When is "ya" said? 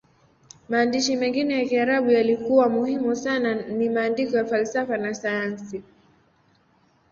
1.59-1.65, 4.37-4.45